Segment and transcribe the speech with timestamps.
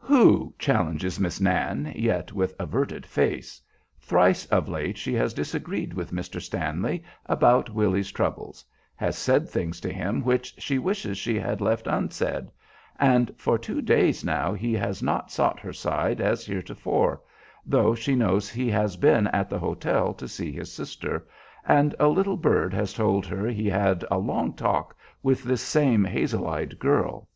[0.00, 3.62] "Who?" challenges Miss Nan, yet with averted face.
[3.98, 6.42] Thrice of late she has disagreed with Mr.
[6.42, 8.62] Stanley about Willy's troubles;
[8.96, 12.50] has said things to him which she wishes she had left unsaid;
[13.00, 17.22] and for two days now he has not sought her side as heretofore,
[17.64, 21.26] though she knows he has been at the hotel to see his sister,
[21.66, 26.04] and a little bird has told her he had a long talk with this same
[26.04, 27.26] hazel eyed girl.